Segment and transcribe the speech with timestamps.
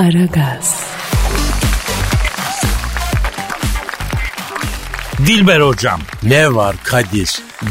[0.00, 0.84] Aragaz.
[5.26, 6.00] Dilber hocam.
[6.22, 7.30] Ne var Kadir?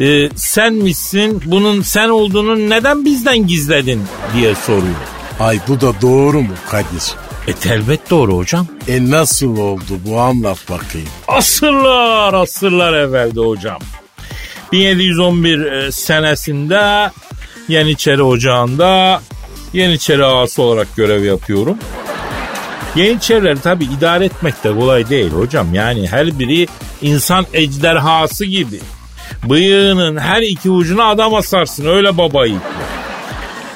[0.00, 4.02] e, sen misin bunun sen olduğunu neden bizden gizledin
[4.36, 4.96] diye soruyor.
[5.40, 7.14] Ay bu da doğru mu Kadir?
[7.48, 8.66] E elbet doğru hocam.
[8.88, 11.08] E nasıl oldu bu anlat bakayım.
[11.28, 13.78] Asırlar asırlar evvelde hocam.
[14.72, 17.10] 1711 e, senesinde
[17.68, 19.20] Yeniçeri Ocağı'nda
[19.72, 21.78] Yeniçeri ağası olarak görev yapıyorum.
[22.96, 25.74] Yeniçerileri tabi idare etmek de kolay değil hocam.
[25.74, 26.66] Yani her biri
[27.02, 28.80] insan ejderhası gibi.
[29.44, 32.70] Bıyığının her iki ucuna adam asarsın öyle baba yiğitler.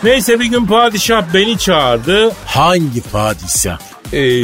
[0.02, 2.32] Neyse bir gün padişah beni çağırdı.
[2.46, 3.78] Hangi padişah?
[4.12, 4.42] Ee,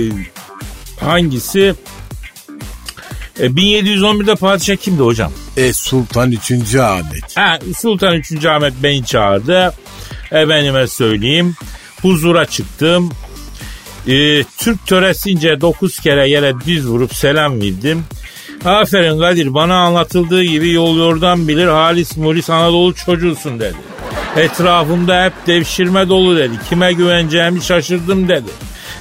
[1.01, 1.75] hangisi?
[3.39, 5.33] E, 1711'de padişah kimdi hocam?
[5.57, 6.75] E Sultan 3.
[6.75, 7.37] Ahmet.
[7.37, 8.45] Ha, Sultan 3.
[8.47, 9.75] Ahmet beni çağırdı.
[10.31, 11.55] Efendime söyleyeyim.
[12.03, 13.11] Huzura çıktım.
[14.07, 18.05] Ee, Türk töresince 9 kere yere diz vurup selam verdim.
[18.65, 23.77] Aferin Kadir bana anlatıldığı gibi yol yordan bilir halis mulis Anadolu çocuğusun dedi.
[24.37, 26.55] Etrafımda hep devşirme dolu dedi.
[26.69, 28.49] Kime güveneceğimi şaşırdım dedi.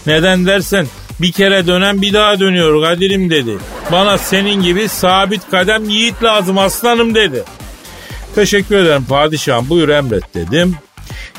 [0.08, 0.88] Neden dersen
[1.22, 3.58] bir kere dönen bir daha dönüyor Kadir'im dedi.
[3.92, 7.44] Bana senin gibi sabit kadem yiğit lazım aslanım dedi.
[8.36, 10.76] Teşekkür ederim padişahım buyur emret dedim.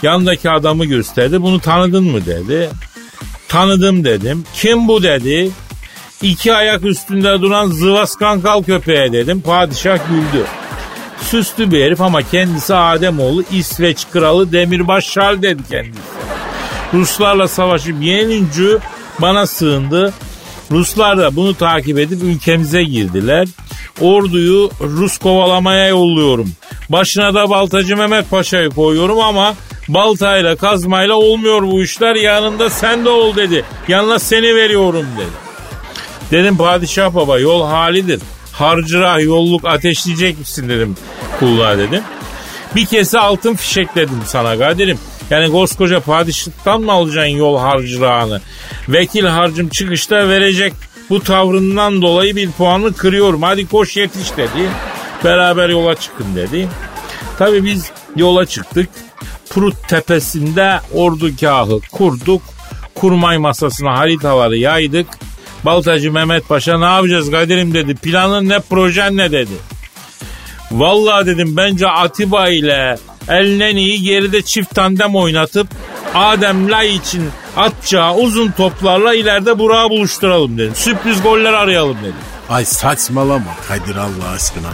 [0.02, 2.70] Yandaki adamı gösterdi bunu tanıdın mı dedi.
[3.48, 4.44] Tanıdım dedim.
[4.54, 5.50] Kim bu dedi.
[6.22, 9.40] İki ayak üstünde duran zıvas kankal köpeğe dedim.
[9.40, 10.44] Padişah güldü.
[11.20, 16.02] Süslü bir herif ama kendisi Ademoğlu İsveç kralı Demirbaş Şal dedi kendisi.
[16.94, 18.78] Ruslarla savaşıp yenilince
[19.18, 20.12] bana sığındı.
[20.70, 23.48] Ruslar da bunu takip edip ülkemize girdiler.
[24.00, 26.52] Orduyu Rus kovalamaya yolluyorum.
[26.88, 29.54] Başına da Baltacı Mehmet Paşa'yı koyuyorum ama
[29.88, 33.64] baltayla kazmayla olmuyor bu işler yanında sen de ol dedi.
[33.88, 35.48] Yanına seni veriyorum dedi.
[36.30, 38.20] Dedim padişah baba yol halidir.
[38.52, 40.96] Harcırah yolluk ateşleyecek misin dedim
[41.38, 42.02] kulluğa dedim.
[42.76, 44.98] Bir kese altın fişek dedim sana Kadir'im.
[45.30, 48.40] Yani koskoca padişahtan mı alacaksın yol harcırağını?
[48.88, 50.72] Vekil harcım çıkışta verecek
[51.10, 53.42] bu tavrından dolayı bir puanı kırıyorum.
[53.42, 54.68] Hadi koş yetiş dedi.
[55.24, 56.68] Beraber yola çıkın dedi.
[57.38, 58.88] Tabii biz yola çıktık.
[59.50, 62.42] Prut tepesinde ordugahı kurduk.
[62.94, 65.06] Kurmay masasına haritaları yaydık.
[65.64, 67.94] Baltacı Mehmet Paşa ne yapacağız Kadir'im dedi.
[67.94, 69.54] Planın ne projen ne dedi.
[70.72, 72.96] Vallahi dedim bence Atiba ile
[73.28, 75.68] Elneni'yi geride çift tandem oynatıp
[76.14, 80.74] Adem Lay için atacağı uzun toplarla ileride Burak'ı buluşturalım dedim.
[80.74, 82.14] Sürpriz goller arayalım dedim.
[82.50, 84.68] Ay saçmalama Kadir Allah aşkına.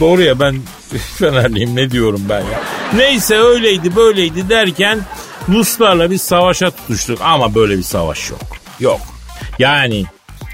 [0.00, 0.56] Doğru ya ben
[1.18, 2.60] Fenerliyim ne diyorum ben ya.
[2.94, 5.00] Neyse öyleydi böyleydi derken
[5.48, 8.40] Ruslarla bir savaşa tutuştuk ama böyle bir savaş yok.
[8.80, 9.00] Yok.
[9.58, 10.04] Yani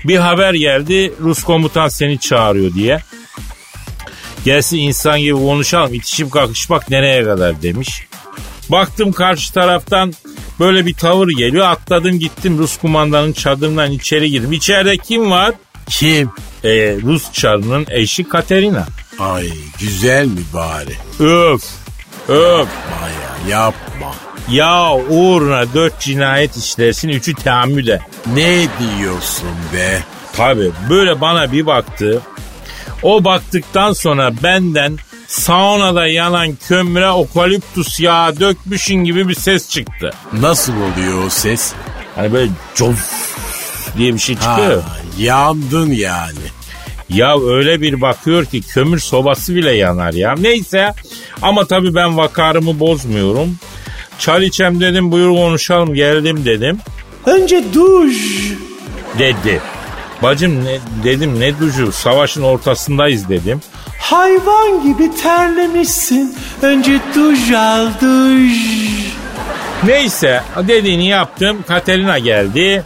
[0.05, 3.01] bir haber geldi Rus komutan seni çağırıyor diye.
[4.45, 8.07] Gelsin insan gibi konuşalım itişip kakışmak nereye kadar demiş.
[8.69, 10.13] Baktım karşı taraftan
[10.61, 11.67] böyle bir tavır geliyor.
[11.67, 14.53] Atladım gittim Rus kumandanın çadırından içeri girdim.
[14.53, 15.55] İçeride kim var?
[15.89, 16.31] Kim?
[16.65, 18.87] Ee, Rus çarının eşi Katerina.
[19.19, 20.97] Ay güzel mi bari?
[21.21, 21.63] Öf.
[22.29, 22.69] Öf.
[23.03, 24.15] Baya yapma.
[24.51, 28.01] Ya uğruna dört cinayet işlersin üçü teammüde.
[28.35, 30.03] Ne diyorsun be?
[30.33, 32.23] Tabi böyle bana bir baktı.
[33.03, 40.11] O baktıktan sonra benden saunada yanan kömüre okaliptus yağı dökmüşün gibi bir ses çıktı.
[40.33, 41.73] Nasıl oluyor o ses?
[42.17, 42.97] Hani böyle coz
[43.99, 44.83] diye bir şey çıkıyor.
[44.83, 46.39] Ha, yandın yani.
[47.09, 50.35] Ya öyle bir bakıyor ki kömür sobası bile yanar ya.
[50.39, 50.93] Neyse
[51.43, 53.59] ama tabii ben vakarımı bozmuyorum.
[54.19, 56.79] Çal içem dedim buyur konuşalım geldim dedim.
[57.27, 58.53] Önce duş.
[59.19, 59.61] Dedi.
[60.23, 63.61] Bacım ne, dedim ne duşu savaşın ortasındayız dedim.
[64.01, 66.37] Hayvan gibi terlemişsin.
[66.63, 68.59] Önce duş al duş.
[69.85, 71.65] Neyse dediğini yaptım.
[71.69, 72.85] Katerina geldi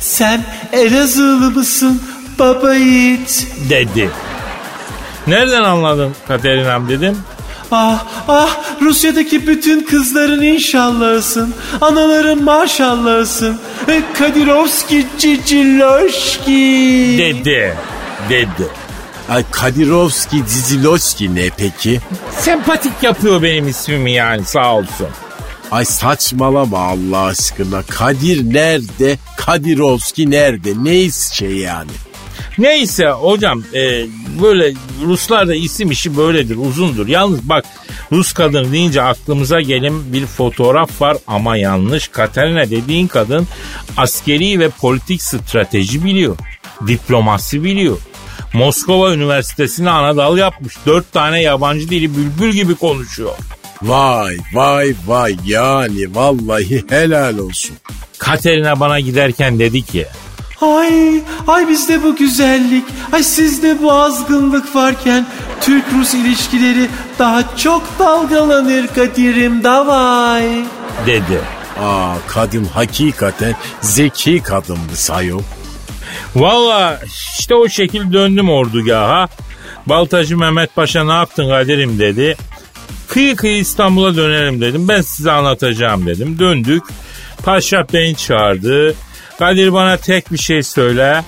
[0.00, 2.02] Sen Elazığlı mısın
[2.38, 3.46] baba yiğit?
[3.70, 4.10] dedi.
[5.26, 7.16] Nereden anladın Katerina'm dedim.
[7.70, 11.54] Ah ah Rusya'daki bütün kızların inşallahısın.
[11.80, 13.58] Anaların maşallahısın.
[13.88, 17.16] E, Kadirovski Ciciloşki.
[17.18, 17.76] Dedi.
[18.30, 18.68] Dedi.
[19.28, 22.00] Ay Kadirovski, Diziloski ne peki?
[22.40, 25.08] Sempatik yapıyor benim ismimi yani sağ olsun.
[25.70, 27.82] Ay saçmalama Allah aşkına.
[27.82, 29.18] Kadir nerede?
[29.36, 30.72] Kadirovski nerede?
[30.76, 31.90] Ne şey yani?
[32.58, 34.06] Neyse hocam e,
[34.42, 34.72] böyle
[35.04, 37.06] Ruslarda isim işi böyledir uzundur.
[37.06, 37.64] Yalnız bak
[38.12, 42.08] Rus kadın deyince aklımıza gelen bir fotoğraf var ama yanlış.
[42.08, 43.46] Katerina dediğin kadın
[43.96, 46.36] askeri ve politik strateji biliyor.
[46.86, 47.98] Diplomasi biliyor.
[48.52, 50.74] Moskova Üniversitesi'ne ana dal yapmış.
[50.86, 53.34] Dört tane yabancı dili bülbül gibi konuşuyor.
[53.82, 57.76] Vay vay vay yani vallahi helal olsun.
[58.18, 60.06] Katerina bana giderken dedi ki
[60.60, 65.26] Ay, ay bizde bu güzellik, ay sizde bu azgınlık varken
[65.60, 66.88] Türk-Rus ilişkileri
[67.18, 70.64] daha çok dalgalanır Kadir'im davay.
[71.06, 71.40] Dedi.
[71.80, 75.40] Aa kadın hakikaten zeki kadındı sayo.
[76.36, 77.00] Valla
[77.38, 79.28] işte o şekil döndüm ordugaha.
[79.86, 82.36] Baltacı Mehmet Paşa ne yaptın Kadir'im dedi.
[83.08, 84.88] Kıyı kıyı İstanbul'a dönelim dedim.
[84.88, 86.38] Ben size anlatacağım dedim.
[86.38, 86.82] Döndük.
[87.44, 88.94] Paşa beni çağırdı.
[89.38, 91.24] Kadir bana tek bir şey söyle.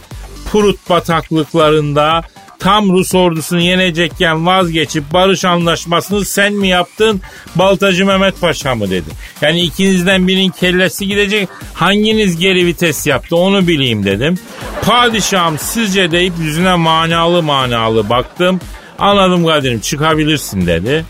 [0.52, 2.24] Prut bataklıklarında
[2.58, 7.20] tam Rus ordusunu yenecekken vazgeçip barış anlaşmasını sen mi yaptın
[7.56, 9.08] Baltacı Mehmet Paşa mı dedi.
[9.42, 14.38] Yani ikinizden birinin kellesi gidecek hanginiz geri vites yaptı onu bileyim dedim.
[14.82, 18.60] Padişahım sizce deyip yüzüne manalı manalı baktım.
[18.98, 21.04] Anladım Kadir'im çıkabilirsin dedi.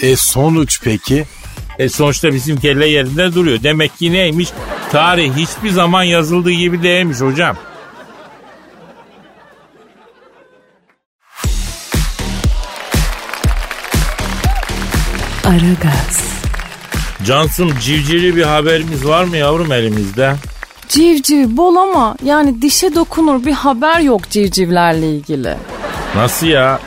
[0.00, 1.24] E sonuç peki?
[1.78, 3.62] E sonuçta bizim kelle yerinde duruyor.
[3.62, 4.48] Demek ki neymiş?
[4.92, 7.56] Tarih hiçbir zaman yazıldığı gibi değilmiş hocam.
[15.44, 16.24] Aragaz,
[17.26, 20.34] Cansım civcivli bir haberimiz var mı yavrum elimizde?
[20.88, 25.54] Civciv bol ama yani dişe dokunur bir haber yok civcivlerle ilgili.
[26.16, 26.80] Nasıl ya?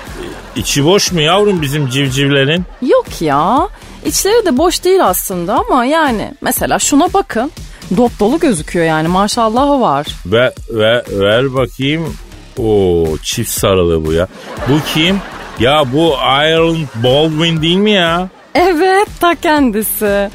[0.56, 2.64] İçi boş mu yavrum bizim civcivlerin?
[2.82, 3.68] Yok ya.
[4.08, 7.52] İçleri de boş değil aslında ama yani mesela şuna bakın.
[7.98, 10.08] Dop dolu gözüküyor yani maşallahı var.
[10.26, 12.16] Ve, ve ver bakayım.
[12.60, 14.28] O çift sarılı bu ya.
[14.70, 15.22] Bu kim?
[15.60, 18.30] Ya bu Ireland Baldwin değil mi ya?
[18.56, 20.30] Evet ta kendisi.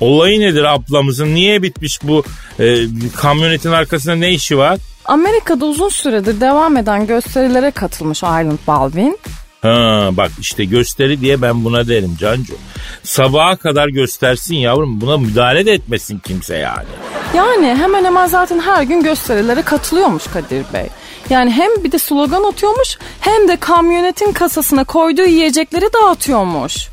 [0.00, 1.34] Olayı nedir ablamızın?
[1.34, 2.24] Niye bitmiş bu
[2.60, 2.76] e,
[3.16, 4.78] kamyonetin arkasında ne işi var?
[5.04, 9.18] Amerika'da uzun süredir devam eden gösterilere katılmış Island Baldwin.
[9.62, 12.54] Ha bak işte gösteri diye ben buna derim Cancu.
[13.02, 16.88] Sabaha kadar göstersin yavrum buna müdahale de etmesin kimse yani.
[17.36, 20.86] Yani hemen hemen zaten her gün gösterilere katılıyormuş Kadir Bey.
[21.30, 26.88] Yani hem bir de slogan atıyormuş hem de kamyonetin kasasına koyduğu yiyecekleri dağıtıyormuş.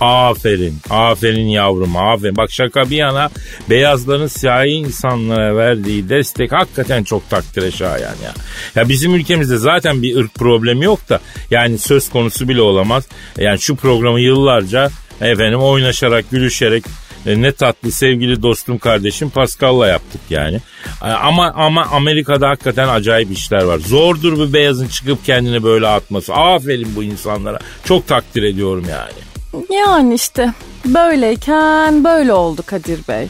[0.00, 2.36] Aferin, aferin yavrum, aferin.
[2.36, 3.30] Bak şaka bir yana
[3.70, 8.32] beyazların siyahi insanlara verdiği destek hakikaten çok takdire şayan ya.
[8.74, 11.20] Ya bizim ülkemizde zaten bir ırk problemi yok da
[11.50, 13.08] yani söz konusu bile olamaz.
[13.38, 14.90] Yani şu programı yıllarca
[15.20, 16.84] efendim oynaşarak, gülüşerek
[17.26, 20.60] e, ne tatlı sevgili dostum kardeşim Pascal'la yaptık yani.
[21.02, 23.78] E, Ama ama Amerika'da hakikaten acayip işler var.
[23.78, 26.34] Zordur bir beyazın çıkıp kendini böyle atması.
[26.34, 27.58] Aferin bu insanlara.
[27.84, 29.25] Çok takdir ediyorum yani.
[29.70, 30.52] Yani işte
[30.84, 33.28] böyleyken böyle oldu Kadir Bey.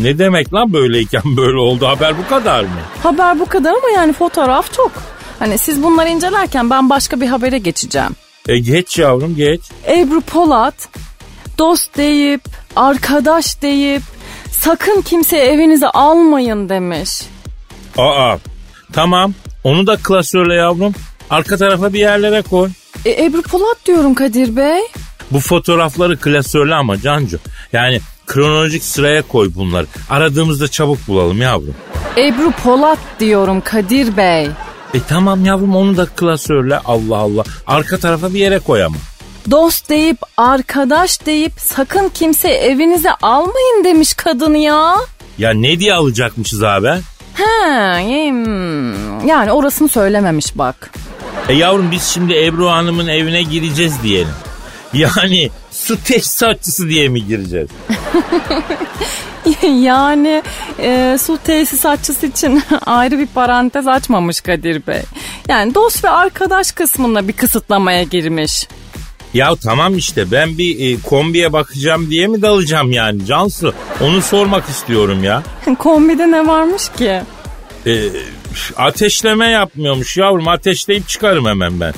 [0.00, 2.68] Ne demek lan böyleyken böyle oldu haber bu kadar mı?
[3.02, 4.92] Haber bu kadar ama yani fotoğraf çok.
[5.38, 8.10] Hani siz bunları incelerken ben başka bir habere geçeceğim.
[8.48, 9.60] E geç yavrum geç.
[9.88, 10.88] Ebru Polat
[11.58, 12.40] dost deyip,
[12.76, 14.02] arkadaş deyip
[14.50, 17.22] sakın kimseyi evinize almayın demiş.
[17.98, 18.36] Aa
[18.92, 20.94] tamam onu da klasörle yavrum.
[21.30, 22.70] Arka tarafa bir yerlere koy.
[23.04, 24.80] E, Ebru Polat diyorum Kadir Bey.
[25.30, 27.38] Bu fotoğrafları klasörle ama Cancu.
[27.72, 29.86] Yani kronolojik sıraya koy bunları.
[30.10, 31.74] Aradığımızda çabuk bulalım yavrum.
[32.16, 34.44] Ebru Polat diyorum Kadir Bey.
[34.94, 37.44] E tamam yavrum onu da klasörle Allah Allah.
[37.66, 38.96] Arka tarafa bir yere koy ama.
[39.50, 44.96] Dost deyip, arkadaş deyip sakın kimse evinize almayın demiş kadın ya.
[45.38, 46.90] Ya ne diye alacakmışız abi?
[47.34, 47.70] He,
[49.26, 50.90] yani orasını söylememiş bak.
[51.48, 54.34] E yavrum biz şimdi Ebru Hanım'ın evine gireceğiz diyelim.
[55.18, 57.68] Yani su tesisatçısı diye mi gireceğiz?
[59.82, 60.42] yani
[60.78, 65.02] e, su tesisatçısı için ayrı bir parantez açmamış Kadir Bey.
[65.48, 68.68] Yani dost ve arkadaş kısmında bir kısıtlamaya girmiş.
[69.34, 73.74] Ya tamam işte ben bir e, kombiye bakacağım diye mi dalacağım yani Cansu?
[74.00, 75.42] Onu sormak istiyorum ya.
[75.78, 77.20] Kombide ne varmış ki?
[77.86, 77.94] E,
[78.76, 81.92] ateşleme yapmıyormuş yavrum ateşleyip çıkarım hemen ben.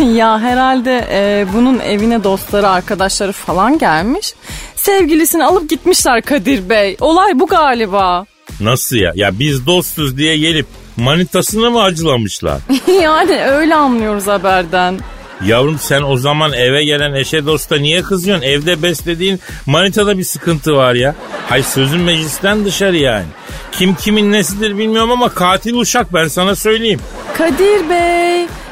[0.14, 4.34] ya herhalde e, bunun evine dostları arkadaşları falan gelmiş.
[4.76, 6.96] Sevgilisini alıp gitmişler Kadir Bey.
[7.00, 8.26] Olay bu galiba.
[8.60, 9.12] Nasıl ya?
[9.14, 10.66] Ya biz dostuz diye gelip
[10.96, 12.60] manitasını mı acılamışlar?
[13.02, 14.98] yani öyle anlıyoruz haberden.
[15.44, 18.44] Yavrum sen o zaman eve gelen eşe dosta niye kızıyorsun?
[18.44, 21.14] Evde beslediğin manitada bir sıkıntı var ya.
[21.48, 23.26] Hay sözün meclisten dışarı yani.
[23.72, 27.00] Kim kimin nesidir bilmiyorum ama katil uşak ben sana söyleyeyim.
[27.38, 28.19] Kadir Bey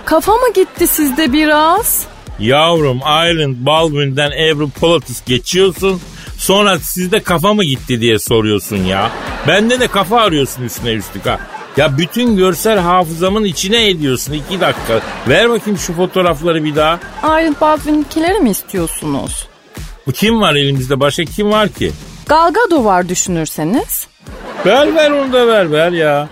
[0.08, 2.06] kafa mı gitti sizde biraz?
[2.38, 6.00] Yavrum Island Baldwin'den Ebru Pilatus geçiyorsun.
[6.38, 9.10] Sonra sizde kafa mı gitti diye soruyorsun ya.
[9.48, 11.40] Bende de kafa arıyorsun üstüne üstlük ha.
[11.76, 15.00] Ya bütün görsel hafızamın içine ediyorsun iki dakika.
[15.28, 16.98] Ver bakayım şu fotoğrafları bir daha.
[17.22, 19.48] Iron Baldwin'kileri mi istiyorsunuz?
[20.06, 21.92] Bu kim var elimizde başka kim var ki?
[22.26, 24.06] Gal Gadot var düşünürseniz.
[24.66, 26.28] Ver ver onu da ver ver ya.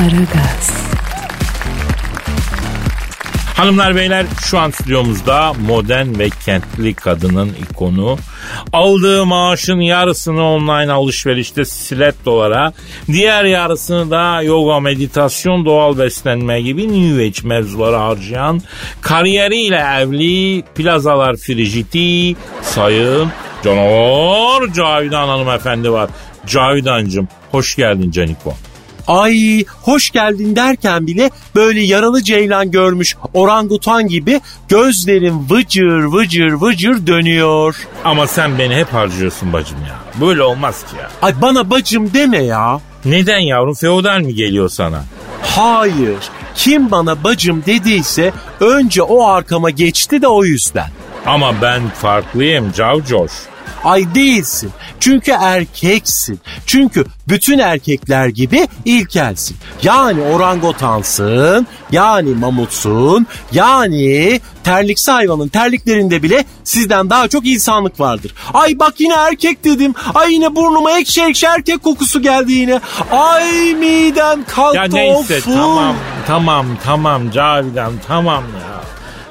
[0.00, 0.70] Aragaz,
[3.56, 8.18] Hanımlar beyler şu an stüdyomuzda modern ve kentli kadının ikonu.
[8.72, 12.72] Aldığı maaşın yarısını online alışverişte stilettolara,
[13.06, 18.60] diğer yarısını da yoga, meditasyon, doğal beslenme gibi New Age mevzulara harcayan,
[19.00, 23.30] kariyeriyle evli, plazalar frijiti, sayın
[23.64, 26.10] canavar Cavidan hanımefendi var.
[26.46, 28.54] Cavidancım hoş geldin Caniko.
[29.06, 37.06] Ay hoş geldin derken bile böyle yaralı ceylan görmüş orangutan gibi gözlerim vıcır vıcır vıcır
[37.06, 37.76] dönüyor.
[38.04, 40.20] Ama sen beni hep harcıyorsun bacım ya.
[40.26, 41.10] Böyle olmaz ki ya.
[41.22, 42.80] Ay bana bacım deme ya.
[43.04, 45.04] Neden yavrum feodal mi geliyor sana?
[45.42, 46.18] Hayır.
[46.54, 50.88] Kim bana bacım dediyse önce o arkama geçti de o yüzden.
[51.26, 53.30] Ama ben farklıyım Cavcoş.
[53.84, 54.70] Ay değilsin.
[55.00, 56.40] Çünkü erkeksin.
[56.66, 59.56] Çünkü bütün erkekler gibi ilkelsin.
[59.82, 68.34] Yani orangotansın, yani mamutsun, yani terliksi hayvanın terliklerinde bile sizden daha çok insanlık vardır.
[68.54, 69.94] Ay bak yine erkek dedim.
[70.14, 72.80] Ay yine burnuma ekşi ekşi erkek kokusu geldi yine.
[73.10, 74.76] Ay midem kalktı.
[74.76, 75.44] Ya neyse of.
[75.44, 75.96] tamam
[76.26, 78.80] tamam tamam Cavidan tamam ya.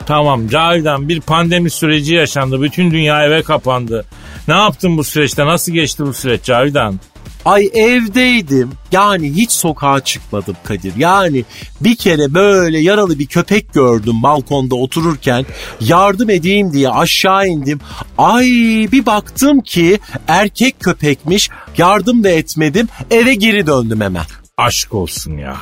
[0.06, 2.62] Tamam Cavidan bir pandemi süreci yaşandı.
[2.62, 4.06] Bütün dünya eve kapandı.
[4.50, 5.46] Ne yaptın bu süreçte?
[5.46, 7.00] Nasıl geçti bu süreç Cavidan?
[7.46, 8.72] Ay evdeydim.
[8.92, 10.94] Yani hiç sokağa çıkmadım Kadir.
[10.98, 11.46] Yani
[11.82, 15.46] bir kere böyle yaralı bir köpek gördüm balkonda otururken.
[15.82, 17.80] Yardım edeyim diye aşağı indim.
[18.18, 18.46] Ay
[18.92, 21.50] bir baktım ki erkek köpekmiş.
[21.78, 22.88] Yardım da etmedim.
[23.12, 24.26] Eve geri döndüm hemen.
[24.58, 25.58] Aşk olsun ya.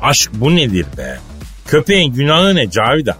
[0.00, 1.18] Aşk bu nedir be?
[1.66, 3.16] Köpeğin günahı ne Cavidan?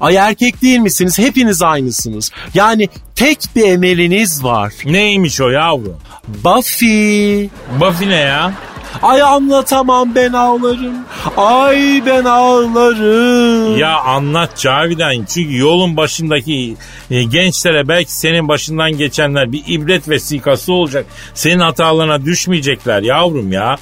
[0.00, 1.18] Ay erkek değil misiniz?
[1.18, 2.30] Hepiniz aynısınız.
[2.54, 4.72] Yani tek bir emeliniz var.
[4.84, 5.96] Neymiş o yavrum?
[6.44, 7.48] Buffy.
[7.80, 8.52] Buffy ne ya?
[9.02, 10.94] Ay anlatamam ben ağlarım.
[11.36, 13.78] Ay ben ağlarım.
[13.78, 16.76] Ya anlat Cavidan çünkü yolun başındaki
[17.10, 21.06] e, gençlere belki senin başından geçenler bir ibret vesikası olacak.
[21.34, 23.76] Senin hatalarına düşmeyecekler yavrum ya.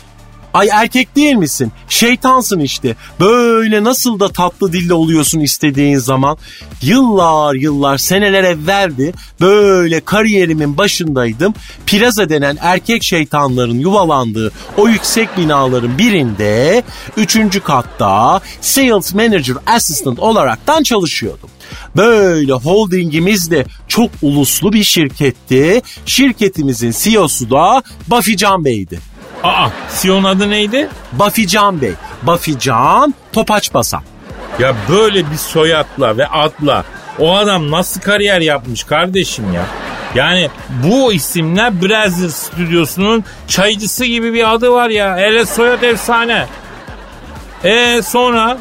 [0.55, 1.73] Ay erkek değil misin?
[1.89, 2.97] Şeytansın işte.
[3.21, 6.39] Böyle nasıl da tatlı dille oluyorsun istediğin zaman.
[6.83, 9.13] Yıllar yıllar seneler evveldi.
[9.41, 11.55] Böyle kariyerimin başındaydım.
[11.87, 16.83] Plaza denen erkek şeytanların yuvalandığı o yüksek binaların birinde
[17.17, 21.51] üçüncü katta Sales Manager Assistant olaraktan çalışıyordum.
[21.97, 25.83] Böyle holdingimiz de çok uluslu bir şirketti.
[26.07, 29.12] Şirketimizin CEO'su da Buffy Can Bey'di.
[29.45, 30.89] Aa Sion adı neydi?
[31.13, 31.93] Buffy Can Bey.
[32.23, 34.03] Buffy Can Topaç Basan.
[34.59, 36.85] Ya böyle bir soyadla ve adla
[37.19, 39.63] o adam nasıl kariyer yapmış kardeşim ya?
[40.15, 45.17] Yani bu isimle Brazil stüdyosunun çaycısı gibi bir adı var ya.
[45.17, 46.47] Hele soyad efsane.
[47.65, 48.59] E sonra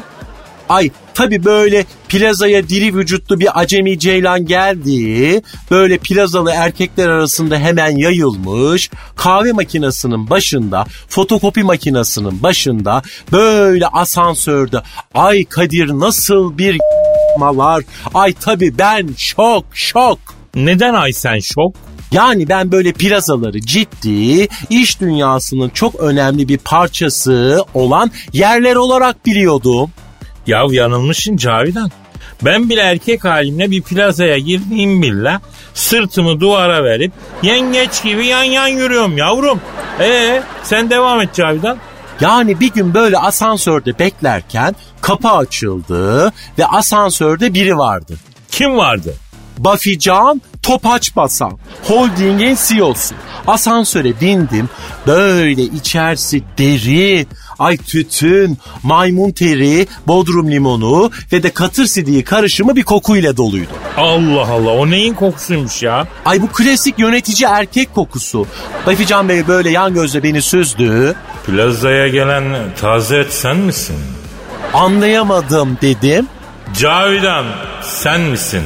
[0.68, 5.42] Ay tabi böyle plazaya diri vücutlu bir acemi ceylan geldi.
[5.70, 8.90] Böyle plazalı erkekler arasında hemen yayılmış.
[9.16, 13.02] Kahve makinesinin başında, fotokopi makinesinin başında
[13.32, 14.82] böyle asansörde.
[15.14, 16.78] Ay Kadir nasıl bir
[17.38, 17.84] malar.
[18.14, 20.18] Ay tabi ben şok şok.
[20.54, 21.74] neden Aysen şok?
[22.12, 29.90] Yani ben böyle plazaları ciddi, iş dünyasının çok önemli bir parçası olan yerler olarak biliyordum.
[30.46, 31.90] Ya yanılmışsın Cavidan.
[32.42, 35.38] Ben bile erkek halimle bir plazaya girdiğim bile
[35.74, 39.60] sırtımı duvara verip yengeç gibi yan yan yürüyorum yavrum.
[40.00, 41.78] Ee sen devam et Cavidan.
[42.20, 48.16] Yani bir gün böyle asansörde beklerken kapı açıldı ve asansörde biri vardı.
[48.50, 49.14] Kim vardı?
[49.58, 51.58] Buffy Can Topaç Basan.
[51.82, 53.14] Holding'in CEO'su.
[53.46, 54.68] Asansöre bindim.
[55.06, 57.26] Böyle içerisi deri,
[57.62, 63.72] ay tütün, maymun teri, bodrum limonu ve de katır sidiği karışımı bir kokuyla doluydu.
[63.96, 66.06] Allah Allah o neyin kokusuymuş ya?
[66.24, 68.46] Ay bu klasik yönetici erkek kokusu.
[68.86, 71.14] Buffy Can Bey böyle yan gözle beni süzdü.
[71.46, 72.44] Plazaya gelen
[72.80, 73.96] taze et sen misin?
[74.74, 76.26] Anlayamadım dedim.
[76.78, 77.46] Cavidan
[77.82, 78.62] sen misin?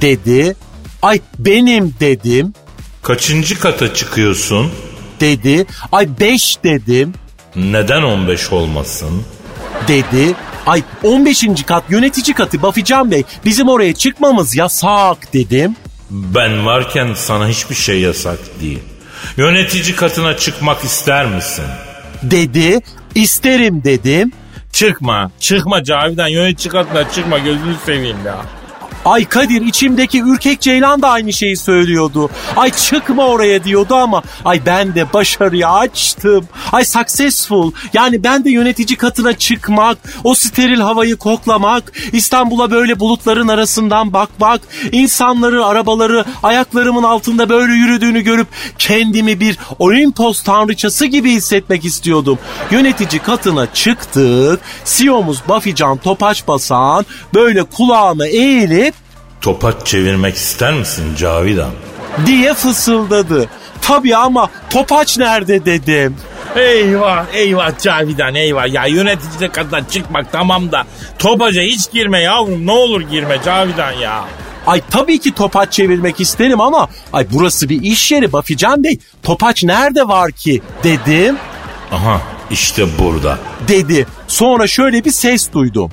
[0.00, 0.56] Dedi.
[1.02, 2.54] Ay benim dedim.
[3.02, 4.70] Kaçıncı kata çıkıyorsun?
[5.20, 5.66] Dedi.
[5.92, 7.14] Ay beş dedim.
[7.56, 9.24] Neden 15 olmasın?
[9.88, 10.34] Dedi.
[10.66, 11.44] Ay 15.
[11.66, 15.76] kat yönetici katı Bafican Bey bizim oraya çıkmamız yasak dedim.
[16.10, 18.78] Ben varken sana hiçbir şey yasak değil.
[19.36, 21.64] Yönetici katına çıkmak ister misin?
[22.22, 22.80] Dedi.
[23.14, 24.32] İsterim dedim.
[24.72, 25.30] Çıkma.
[25.40, 28.36] Çıkma Cavidan yönetici katına çıkma gözünü seveyim ya.
[29.04, 32.30] Ay Kadir içimdeki ürkek ceylan da aynı şeyi söylüyordu.
[32.56, 36.48] Ay çıkma oraya diyordu ama ay ben de başarıyı açtım.
[36.72, 37.72] Ay successful.
[37.92, 44.60] Yani ben de yönetici katına çıkmak, o steril havayı koklamak, İstanbul'a böyle bulutların arasından bakmak,
[44.92, 48.46] insanları, arabaları ayaklarımın altında böyle yürüdüğünü görüp
[48.78, 52.38] kendimi bir Olimpos tanrıçası gibi hissetmek istiyordum.
[52.70, 54.60] Yönetici katına çıktık.
[54.84, 58.91] CEO'muz Bafican Topaç Basan böyle kulağıma eğilip
[59.42, 61.70] Topaç çevirmek ister misin Cavidan?
[62.26, 63.48] diye fısıldadı.
[63.82, 66.16] Tabii ama topaç nerede dedim.
[66.56, 70.84] Eyvah eyvah Cavidan eyvah ya yönetici katına çıkmak tamam da
[71.18, 74.24] topaca hiç girme yavrum ne olur girme Cavidan ya.
[74.66, 78.98] Ay tabii ki topaç çevirmek isterim ama ay burası bir iş yeri Bafican Bey.
[79.22, 81.36] Topaç nerede var ki dedim.
[81.92, 82.20] Aha
[82.50, 83.38] işte burada.
[83.68, 84.06] Dedi.
[84.28, 85.90] Sonra şöyle bir ses duydum.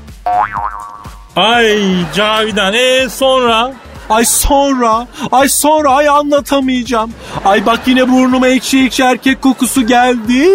[1.36, 1.80] Ay
[2.16, 3.72] Cavidan e sonra?
[4.10, 7.14] Ay sonra, ay sonra ay anlatamayacağım.
[7.46, 10.50] Ay bak yine burnuma ekşi ekşi erkek kokusu geldi.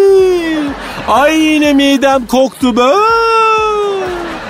[1.07, 4.05] Ay yine midem koktu böyle.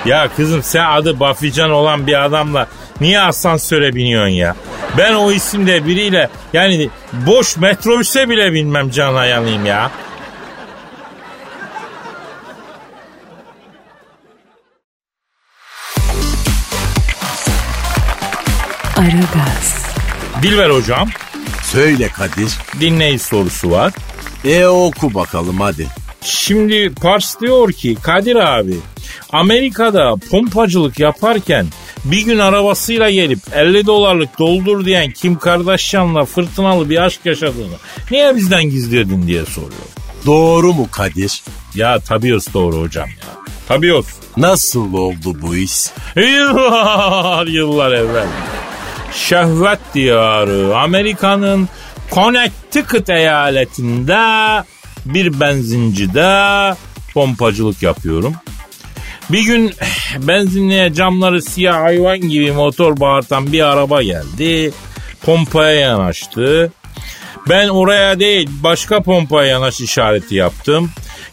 [0.06, 2.66] Ya kızım sen adı Bafican olan bir adamla
[3.00, 4.54] niye asansöre biniyorsun ya?
[4.98, 9.90] Ben o isimde biriyle yani boş metrobüse bile binmem cana yanayım ya.
[19.06, 19.86] Aragaz,
[20.42, 21.08] Dilber hocam
[21.62, 22.52] Söyle Kadir.
[22.80, 23.92] dinleyici sorusu var.
[24.44, 25.86] E oku bakalım hadi.
[26.22, 28.76] Şimdi Pars diyor ki Kadir abi
[29.32, 31.66] Amerika'da pompacılık yaparken
[32.04, 37.76] bir gün arabasıyla gelip 50 dolarlık doldur diyen Kim Kardashian'la fırtınalı bir aşk yaşadığını
[38.10, 39.86] niye bizden gizliyordun diye soruyor.
[40.26, 41.42] Doğru mu Kadir?
[41.74, 43.36] Ya tabios doğru hocam ya.
[43.68, 44.06] Tabios.
[44.36, 45.72] Nasıl oldu bu iş?
[46.16, 48.26] Yıllar yıllar evvel.
[49.16, 51.68] Şehvet diyarı Amerika'nın
[52.12, 54.62] Connecticut eyaletinde
[55.04, 56.74] bir benzincide
[57.14, 58.34] pompacılık yapıyorum.
[59.30, 59.74] Bir gün
[60.18, 64.72] benzinliğe camları siyah hayvan gibi motor bağırtan bir araba geldi.
[65.22, 66.72] Pompaya yanaştı.
[67.48, 70.90] Ben oraya değil başka pompaya yanaş işareti yaptım.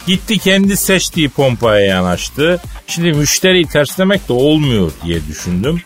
[0.07, 2.61] Gitti kendi seçtiği pompaya yanaştı.
[2.87, 5.81] Şimdi müşteriyi terslemek de olmuyor diye düşündüm.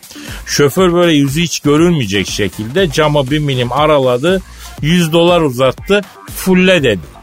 [0.45, 4.41] Şoför böyle yüzü hiç görülmeyecek şekilde cama bir milim araladı.
[4.82, 6.01] 100 dolar uzattı.
[6.36, 7.17] Fulle dedi.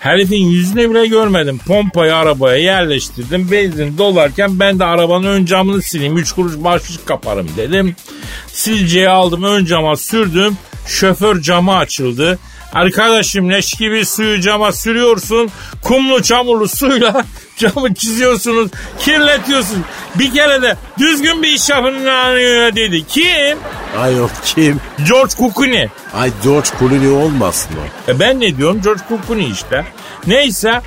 [0.00, 1.60] Herifin yüzünü bile görmedim.
[1.66, 3.50] Pompayı arabaya yerleştirdim.
[3.50, 6.18] Benzin dolarken ben de arabanın ön camını sileyim.
[6.18, 7.96] 3 kuruş başlık kaparım dedim.
[8.46, 10.56] Silceyi aldım ön cama sürdüm.
[10.86, 12.38] Şoför camı açıldı.
[12.72, 15.50] Arkadaşım leş gibi suyu cama sürüyorsun.
[15.82, 17.24] Kumlu çamurlu suyla
[17.58, 18.70] camı çiziyorsunuz.
[18.98, 19.84] Kirletiyorsun.
[20.14, 21.94] Bir kere de düzgün bir iş yapın
[22.76, 23.06] dedi.
[23.06, 23.58] Kim?
[23.98, 24.80] Ay o kim?
[25.08, 25.88] George Clooney.
[26.14, 28.10] Ay George Clooney olmasın o.
[28.10, 28.80] E ben ne diyorum?
[28.84, 29.84] George Clooney işte.
[30.26, 30.80] Neyse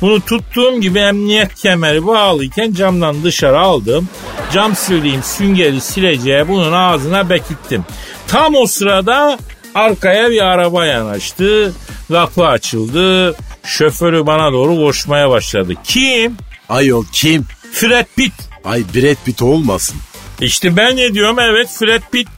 [0.00, 4.08] bunu tuttuğum gibi emniyet kemeri bağlıyken camdan dışarı aldım.
[4.52, 7.84] Cam sildiğim süngeri sileceğe bunun ağzına bekittim.
[8.28, 9.38] Tam o sırada
[9.74, 11.74] arkaya bir araba yanaştı.
[12.08, 13.34] Kapı açıldı.
[13.64, 15.72] Şoförü bana doğru koşmaya başladı.
[15.84, 16.36] Kim?
[16.68, 17.46] Ay o kim?
[17.72, 18.32] Fred Pitt.
[18.64, 19.96] Ay Brad Pitt olmasın.
[20.40, 22.28] İşte ben ne diyorum evet Fred Pitt.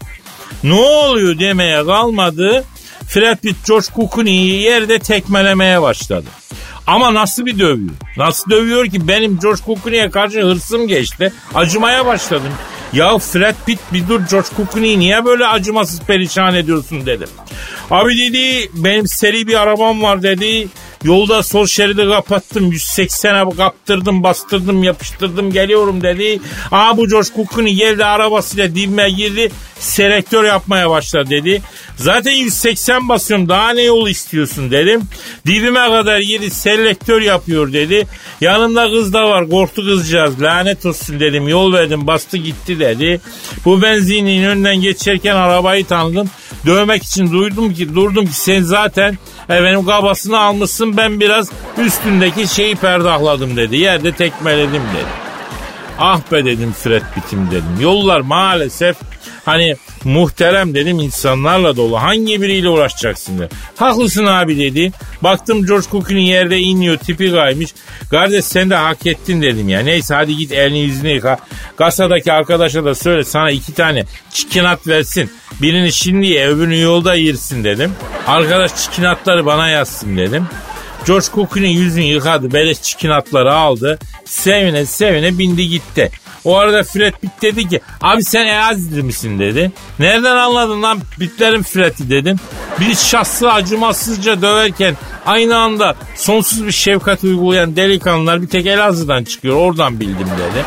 [0.65, 2.65] Ne oluyor demeye kalmadı.
[3.09, 6.27] Fred Pitt George Clooney'i yerde tekmelemeye başladı.
[6.87, 7.95] Ama nasıl bir dövüyor?
[8.17, 11.33] Nasıl dövüyor ki benim George Clooney'e karşı hırsım geçti.
[11.55, 12.53] Acımaya başladım.
[12.93, 17.29] Ya Fred Pitt bir dur George Clooney'i niye böyle acımasız perişan ediyorsun dedim.
[17.91, 20.69] Abi dedi benim seri bir arabam var dedi.
[21.05, 22.73] Yolda sol şeridi kapattım.
[22.73, 26.41] 180'e kaptırdım bastırdım yapıştırdım geliyorum dedi.
[26.73, 29.51] Aa bu George Clooney geldi arabasıyla dibime girdi.
[29.81, 31.63] Selektör yapmaya başladı dedi.
[31.97, 35.03] Zaten 180 basıyorum daha ne yol istiyorsun dedim.
[35.47, 38.07] Dibime kadar girdi selektör yapıyor dedi.
[38.41, 41.49] Yanında kız da var korktu kızcağız lanet olsun dedim.
[41.49, 43.21] Yol verdim bastı gitti dedi.
[43.65, 46.31] Bu benzinliğin önünden geçerken arabayı tanıdım.
[46.67, 52.77] Dövmek için duydum ki durdum ki sen zaten efendim kabasını almışsın ben biraz üstündeki şeyi
[52.77, 53.77] perdahladım dedi.
[53.77, 55.31] Yerde tekmeledim dedi.
[55.99, 57.81] Ah be dedim Fred bitim dedim.
[57.81, 58.97] Yollar maalesef
[59.45, 62.03] hani muhterem dedim insanlarla dolu.
[62.03, 63.49] Hangi biriyle uğraşacaksın dedi.
[63.77, 64.93] Haklısın abi dedi.
[65.23, 67.71] Baktım George Clooney yerde iniyor tipi kaymış.
[68.11, 69.81] Kardeş sen de hak ettin dedim ya.
[69.81, 71.39] Neyse hadi git elini yüzünü yıka.
[71.77, 75.31] Kasadaki arkadaşa da söyle sana iki tane çikinat versin.
[75.63, 77.93] Birini şimdi ye öbürünü yolda yersin dedim.
[78.27, 80.47] Arkadaş çikinatları bana yazsın dedim.
[81.07, 82.53] George Clooney yüzünü yıkadı.
[82.53, 83.99] Beleş çikinatları aldı.
[84.25, 86.11] Sevine sevine bindi gitti.
[86.45, 89.73] O arada Fred Pitt dedi ki abi sen Eazizli misin dedi.
[89.99, 92.37] Nereden anladın lan bitlerim Fred'i dedim.
[92.81, 99.57] Bir şahsı acımasızca döverken aynı anda sonsuz bir şefkat uygulayan delikanlılar bir tek Elazığ'dan çıkıyor
[99.57, 100.65] oradan bildim dedi.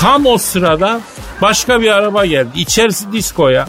[0.00, 1.00] Tam o sırada
[1.42, 2.48] başka bir araba geldi.
[2.54, 3.68] İçerisi diskoya.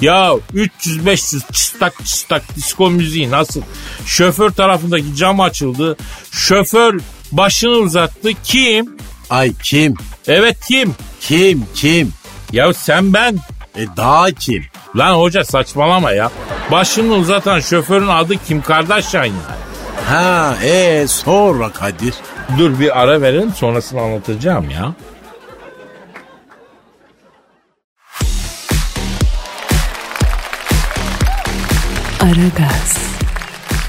[0.00, 3.62] Ya 300-500 çıstak çıstak disco müziği nasıl?
[4.06, 5.96] Şoför tarafındaki cam açıldı.
[6.30, 7.00] Şoför
[7.32, 8.30] başını uzattı.
[8.44, 8.96] Kim?
[9.30, 9.94] Ay kim?
[10.26, 10.94] Evet kim?
[11.20, 11.66] Kim?
[11.74, 12.12] Kim?
[12.52, 13.38] Ya sen ben.
[13.76, 14.64] E daha kim?
[14.96, 16.30] Lan hoca saçmalama ya.
[16.70, 19.32] Başını uzatan şoförün adı Kim Kardashian ya.
[20.08, 22.14] Ha e sonra Kadir.
[22.58, 24.94] Dur bir ara verelim sonrasını anlatacağım ya.
[32.28, 32.98] Aragaz,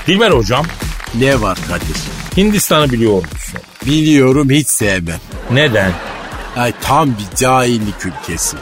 [0.07, 0.65] Dilber hocam
[1.19, 1.97] Ne var Kadir?
[2.37, 3.59] Hindistan'ı biliyor musun?
[3.85, 5.19] Biliyorum hiç sevmem.
[5.51, 5.91] Neden?
[6.57, 8.57] Ay tam bir cahillik ülkesi.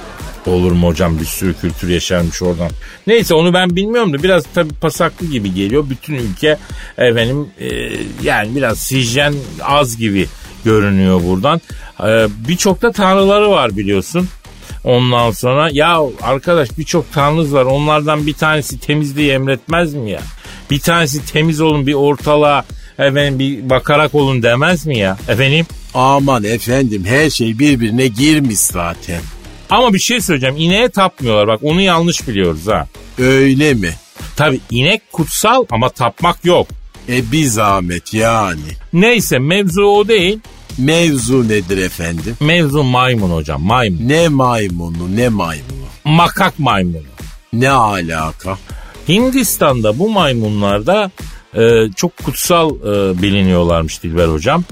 [0.46, 2.70] Olur mu hocam bir sürü kültür yaşarmış oradan.
[3.08, 5.86] Neyse onu ben bilmiyorum da biraz tabii pasaklı gibi geliyor.
[5.90, 6.58] Bütün ülke
[6.98, 7.68] efendim e,
[8.24, 10.28] yani biraz hijyen az gibi
[10.66, 11.62] görünüyor buradan.
[12.00, 14.30] E, Birçok da tanrıları var biliyorsun.
[14.88, 20.21] Ondan sonra ya arkadaş birçok tanrınız var onlardan bir tanesi temizliği emretmez mi ya?
[20.71, 22.65] Bir tanesi temiz olun bir ortalığa
[23.00, 25.17] efendim bir bakarak olun demez mi ya?
[25.28, 25.65] Efendim?
[25.93, 29.21] Aman efendim her şey birbirine girmiş zaten.
[29.69, 32.88] Ama bir şey söyleyeceğim ineğe tapmıyorlar bak onu yanlış biliyoruz ha.
[33.19, 33.93] Öyle mi?
[34.36, 36.67] Tabi inek kutsal ama tapmak yok.
[37.10, 38.71] E bir zahmet yani.
[38.93, 40.39] Neyse mevzu o değil.
[40.78, 42.38] Mevzu nedir efendim?
[42.40, 44.08] Mevzu maymun hocam maymun.
[44.08, 45.88] Ne maymunu ne maymunu?
[46.06, 47.04] Makak maymunu.
[47.54, 48.58] Ne alaka?
[49.08, 51.12] Hindistan'da bu maymunlarda
[51.56, 54.63] e, çok kutsal e, biliniyorlarmış Dilber hocam.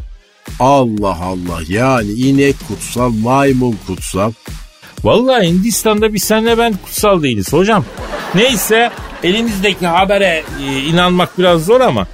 [0.59, 4.31] Allah Allah yani inek kutsal maymun kutsal.
[5.03, 7.85] Vallahi Hindistan'da biz senle ben kutsal değiliz hocam.
[8.35, 8.91] Neyse
[9.23, 12.07] elimizdeki habere e, inanmak biraz zor ama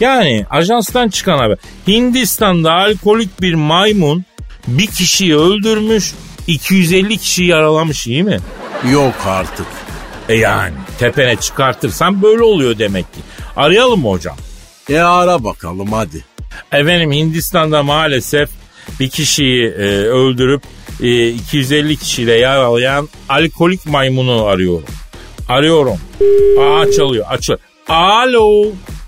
[0.00, 1.58] yani ajanstan çıkan haber.
[1.86, 4.24] Hindistan'da alkolik bir maymun
[4.66, 6.14] bir kişiyi öldürmüş
[6.46, 8.38] 250 kişiyi yaralamış iyi mi?
[8.92, 9.66] Yok artık.
[10.28, 13.20] E yani tepene çıkartırsan böyle oluyor demek ki.
[13.56, 14.36] Arayalım mı hocam?
[14.88, 16.24] E ara bakalım hadi.
[16.72, 18.48] Efendim Hindistan'da maalesef
[19.00, 20.62] bir kişiyi e, öldürüp
[21.02, 24.88] e, 250 kişiyle yaralayan alkolik maymunu arıyorum.
[25.48, 25.98] Arıyorum.
[26.60, 27.56] Aa çalıyor açıl.
[27.88, 28.66] Alo.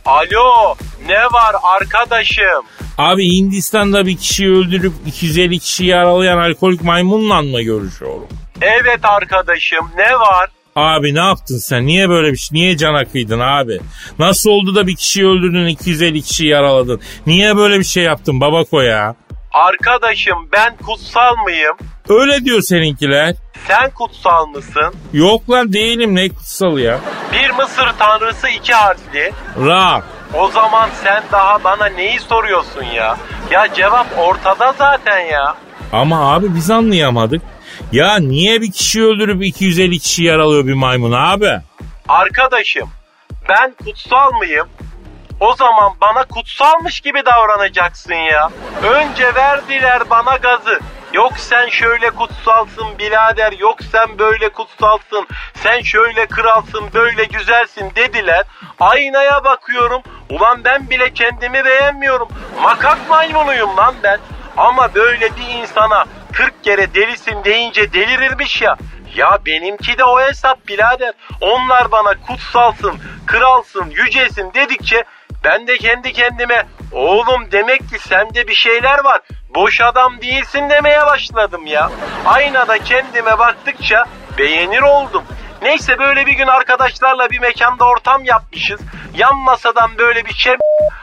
[0.08, 0.74] Alo
[1.06, 2.64] ne var arkadaşım?
[2.98, 8.26] Abi Hindistan'da bir kişiyi öldürüp 250 kişiyi yaralayan alkolik maymunla mı görüşüyorum?
[8.62, 10.50] Evet arkadaşım ne var?
[10.76, 11.86] Abi ne yaptın sen?
[11.86, 12.58] Niye böyle bir şey?
[12.60, 13.80] Niye cana kıydın abi?
[14.18, 17.00] Nasıl oldu da bir kişiyi öldürdün 250 kişiyi yaraladın?
[17.26, 19.14] Niye böyle bir şey yaptın babako ya?
[19.58, 21.76] Arkadaşım ben kutsal mıyım?
[22.08, 23.34] Öyle diyor seninkiler.
[23.68, 24.94] Sen kutsal mısın?
[25.12, 26.98] Yok lan değilim ne kutsalı ya.
[27.32, 29.32] Bir Mısır tanrısı iki harfli.
[29.66, 30.02] Ra.
[30.34, 33.16] O zaman sen daha bana neyi soruyorsun ya?
[33.50, 35.56] Ya cevap ortada zaten ya.
[35.92, 37.42] Ama abi biz anlayamadık.
[37.92, 41.50] Ya niye bir kişi öldürüp 250 kişi yaralıyor bir maymun abi?
[42.08, 42.88] Arkadaşım
[43.48, 44.68] ben kutsal mıyım?
[45.40, 48.50] O zaman bana kutsalmış gibi davranacaksın ya.
[48.82, 50.80] Önce verdiler bana gazı.
[51.12, 58.44] Yok sen şöyle kutsalsın birader, yok sen böyle kutsalsın, sen şöyle kralsın, böyle güzelsin dediler.
[58.80, 62.28] Aynaya bakıyorum, ulan ben bile kendimi beğenmiyorum.
[62.62, 64.18] Makak maymunuyum lan ben.
[64.56, 68.76] Ama böyle bir insana 40 kere delisin deyince delirirmiş ya.
[69.16, 71.12] Ya benimki de o hesap birader.
[71.40, 75.04] Onlar bana kutsalsın, kralsın, yücesin dedikçe
[75.44, 79.20] Ben de kendi kendime oğlum demek ki sende bir şeyler var.
[79.54, 81.90] Boş adam değilsin demeye başladım ya.
[82.26, 84.04] Aynada kendime baktıkça
[84.38, 85.24] beğenir oldum.
[85.62, 88.80] Neyse böyle bir gün arkadaşlarla bir mekanda ortam yapmışız.
[89.14, 90.56] Yan masadan böyle bir şey...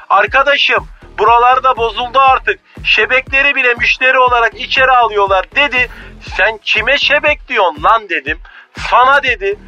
[0.09, 2.59] Arkadaşım buralarda bozuldu artık.
[2.83, 5.89] Şebekleri bile müşteri olarak içeri alıyorlar dedi.
[6.37, 8.39] Sen kime şebek diyorsun lan dedim.
[8.77, 9.59] Sana dedi.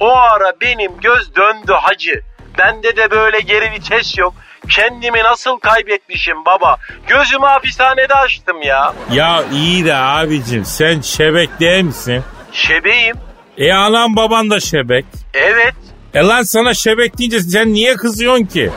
[0.00, 2.22] O ara benim göz döndü hacı.
[2.58, 4.34] Bende de böyle geri vites yok.
[4.70, 6.76] Kendimi nasıl kaybetmişim baba.
[7.06, 8.94] Gözümü hapishanede açtım ya.
[9.12, 12.22] Ya iyi de abicim sen şebek değil misin?
[12.52, 13.16] Şebeğim.
[13.58, 15.04] E anan baban da şebek.
[15.34, 15.74] Evet.
[16.14, 18.70] E lan sana şebek deyince sen niye kızıyorsun ki?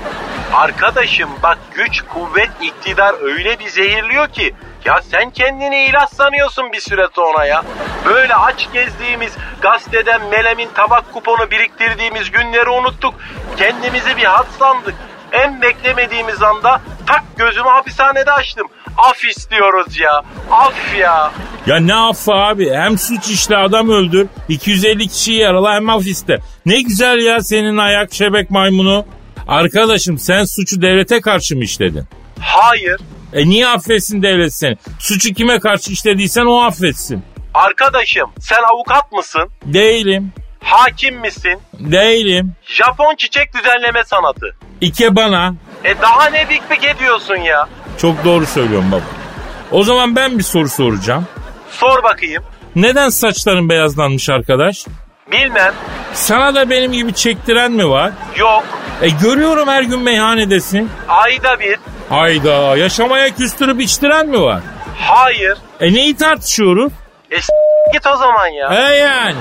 [0.53, 4.55] Arkadaşım bak güç, kuvvet, iktidar öyle bir zehirliyor ki.
[4.85, 7.63] Ya sen kendini ilaç sanıyorsun bir süre sonra ya.
[8.05, 13.13] Böyle aç gezdiğimiz, gazeteden melemin tabak kuponu biriktirdiğimiz günleri unuttuk.
[13.57, 14.95] Kendimizi bir hat sandık.
[15.31, 18.67] En beklemediğimiz anda tak gözümü hapishanede açtım.
[18.97, 20.21] Af istiyoruz ya.
[20.51, 21.31] Af ya.
[21.65, 26.37] Ya ne affı abi hem suç işle adam öldür 250 kişiyi yarala hem af iste.
[26.65, 29.05] Ne güzel ya senin ayak şebek maymunu.
[29.47, 32.03] Arkadaşım sen suçu devlete karşı mı işledin?
[32.39, 32.99] Hayır.
[33.35, 34.77] E niye affetsin devlet seni?
[34.99, 37.23] Suçu kime karşı işlediysen o affetsin.
[37.53, 39.49] Arkadaşım sen avukat mısın?
[39.65, 40.31] Değilim.
[40.63, 41.59] Hakim misin?
[41.79, 42.53] Değilim.
[42.65, 44.55] Japon çiçek düzenleme sanatı.
[44.81, 45.53] İke bana.
[45.83, 47.67] E daha ne bik bik ediyorsun ya?
[47.97, 49.01] Çok doğru söylüyorum baba.
[49.71, 51.27] O zaman ben bir soru soracağım.
[51.71, 52.43] Sor bakayım.
[52.75, 54.85] Neden saçların beyazlanmış arkadaş?
[55.31, 55.73] Bilmem.
[56.13, 58.11] Sana da benim gibi çektiren mi var?
[58.37, 58.63] Yok.
[59.01, 60.89] E görüyorum her gün meyhanedesin.
[61.07, 61.77] Ayda bir.
[62.09, 64.61] Hayda yaşamaya küstürüp içtiren mi var?
[64.99, 65.57] Hayır.
[65.79, 66.91] E neyi tartışıyoruz?
[67.31, 67.53] E s-
[67.93, 68.89] git o zaman ya.
[68.89, 69.35] E yani.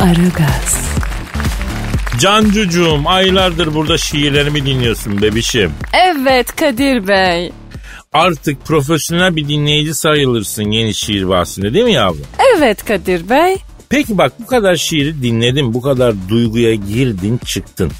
[0.00, 0.90] Aragaz,
[2.20, 5.72] Cancucuğum aylardır burada şiirlerimi dinliyorsun bebişim.
[5.92, 7.52] Evet Kadir Bey.
[8.20, 12.26] Artık profesyonel bir dinleyici sayılırsın yeni şiir bahsinde değil mi yavrum?
[12.56, 13.56] Evet Kadir Bey.
[13.88, 17.92] Peki bak bu kadar şiiri dinledin, bu kadar duyguya girdin, çıktın.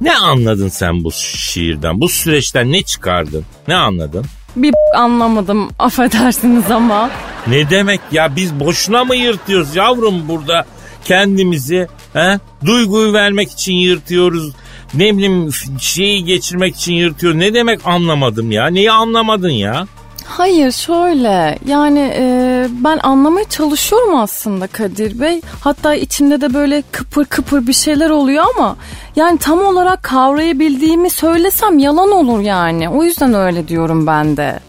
[0.00, 2.00] Ne anladın sen bu şiirden?
[2.00, 3.44] Bu süreçten ne çıkardın?
[3.68, 4.24] Ne anladın?
[4.56, 7.10] Bir anlamadım affedersiniz ama.
[7.46, 10.64] Ne demek ya biz boşuna mı yırtıyoruz yavrum burada
[11.04, 11.86] kendimizi?
[12.12, 12.38] He?
[12.64, 14.52] Duyguyu vermek için yırtıyoruz.
[14.94, 15.50] Ne bileyim
[15.80, 17.34] şeyi geçirmek için yırtıyor.
[17.34, 18.66] Ne demek anlamadım ya?
[18.66, 19.86] Neyi anlamadın ya?
[20.24, 25.40] Hayır şöyle yani e, ben anlamaya çalışıyorum aslında Kadir Bey.
[25.60, 28.76] Hatta içimde de böyle kıpır kıpır bir şeyler oluyor ama
[29.16, 32.88] yani tam olarak kavrayabildiğimi söylesem yalan olur yani.
[32.88, 34.60] O yüzden öyle diyorum ben de.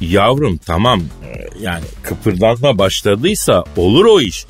[0.00, 4.46] Yavrum tamam Ee, yani kıpırdanma başladıysa olur o iş.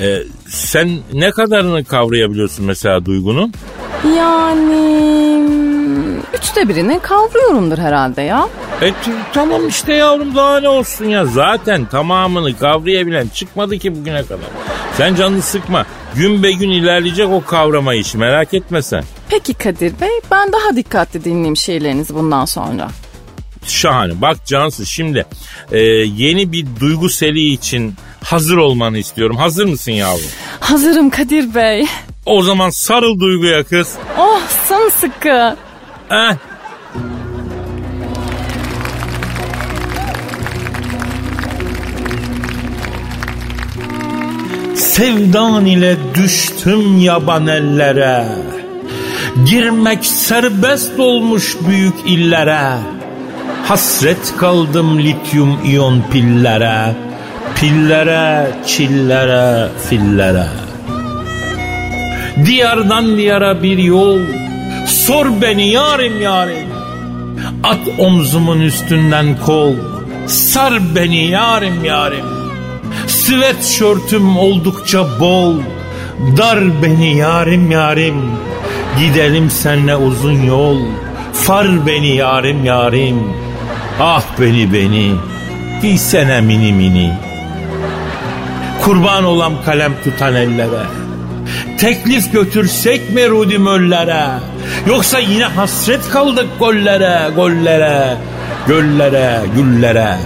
[0.00, 3.52] Ee, sen ne kadarını kavrayabiliyorsun mesela duygunun?
[4.16, 5.42] Yani
[6.38, 8.48] üçte birini kavruyorumdur herhalde ya.
[8.80, 11.24] E t- tamam işte yavrum daha ne olsun ya.
[11.26, 14.46] Zaten tamamını kavrayabilen çıkmadı ki bugüne kadar.
[14.96, 15.86] Sen canını sıkma.
[16.14, 19.04] Gün be gün ilerleyecek o kavrama işi merak etme sen.
[19.30, 22.88] Peki Kadir Bey ben daha dikkatli dinleyeyim şiirlerinizi bundan sonra.
[23.66, 24.20] Şahane.
[24.20, 25.26] Bak Cansu şimdi
[25.72, 25.78] e,
[26.16, 29.36] yeni bir duygu seli için hazır olmanı istiyorum.
[29.36, 30.30] Hazır mısın yavrum?
[30.60, 31.86] Hazırım Kadir Bey.
[32.26, 33.94] O zaman sarıl duyguya kız.
[34.18, 35.56] Oh sımsıkı.
[36.10, 36.36] Eh.
[44.76, 48.24] Sevdan ile düştüm yaban ellere
[49.46, 52.68] Girmek serbest olmuş büyük illere
[53.68, 56.94] Hasret kaldım lityum iyon pillere
[57.62, 60.46] Pillere, çillere, fillere.
[62.46, 64.20] Diyardan diyara bir yol.
[64.86, 66.68] Sor beni yarim yarim.
[67.62, 69.74] At omzumun üstünden kol.
[70.26, 72.24] Sar beni yarim yarim.
[73.06, 75.54] Sweatshirtüm oldukça bol.
[76.36, 78.16] Dar beni yarim yarim.
[78.98, 80.78] Gidelim senle uzun yol.
[81.32, 83.22] Far beni yarim yarim.
[84.00, 85.12] Ah beni beni.
[85.82, 87.31] Giysene mini mini
[88.84, 90.84] Kurban olam kalem tutan ellere
[91.78, 94.26] Teklif götürsek mi Rudi Möller'e?
[94.86, 98.16] Yoksa yine hasret kaldık gollere, gollere,
[98.68, 100.16] göllere, güllere.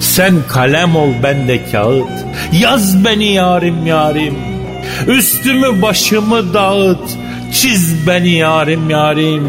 [0.00, 2.26] Sen kalem ol ben de kağıt.
[2.52, 4.34] Yaz beni yarim yarim.
[5.06, 7.10] Üstümü başımı dağıt.
[7.52, 9.48] Çiz beni yarim yarim.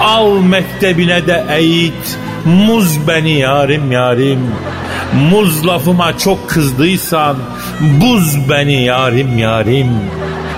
[0.00, 2.18] Al mektebine de eğit.
[2.44, 4.40] Muz beni yarim yarim.
[5.30, 7.36] Muz lafıma çok kızdıysan
[7.80, 9.88] buz beni yarim yarim.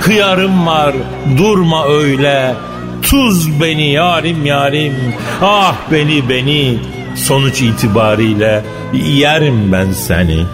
[0.00, 0.94] Kıyarım var
[1.38, 2.54] durma öyle.
[3.02, 4.94] Tuz beni yarim yarim.
[5.42, 6.78] Ah beni beni
[7.16, 10.44] sonuç itibariyle yerim ben seni.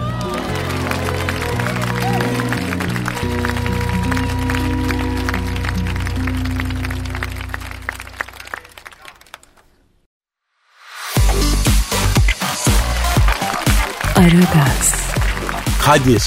[15.98, 16.22] Kadir.